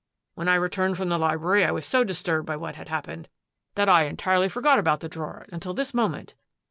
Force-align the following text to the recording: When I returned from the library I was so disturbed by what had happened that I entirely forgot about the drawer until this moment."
When 0.33 0.47
I 0.47 0.55
returned 0.55 0.97
from 0.97 1.09
the 1.09 1.19
library 1.19 1.63
I 1.63 1.69
was 1.69 1.85
so 1.85 2.03
disturbed 2.03 2.47
by 2.47 2.55
what 2.55 2.75
had 2.75 2.89
happened 2.89 3.29
that 3.75 3.87
I 3.87 4.05
entirely 4.05 4.49
forgot 4.49 4.79
about 4.79 4.99
the 5.01 5.07
drawer 5.09 5.45
until 5.51 5.75
this 5.75 5.93
moment." 5.93 6.33